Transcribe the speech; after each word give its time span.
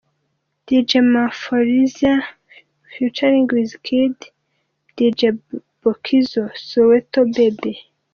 •Dj 0.65 0.89
Maphorsia 1.13 2.13
ft. 2.91 3.19
Wizkid 3.51 4.17
& 4.59 4.95
Dj 4.97 5.21
Buckz– 5.83 6.11
Soweto 6.69 7.21
Baby 7.35 7.73